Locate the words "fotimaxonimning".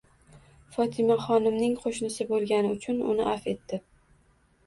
0.75-1.75